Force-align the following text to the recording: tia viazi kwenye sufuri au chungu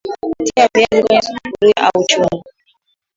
tia 0.43 0.69
viazi 0.73 1.01
kwenye 1.01 1.21
sufuri 1.21 1.73
au 1.77 2.03
chungu 2.07 2.43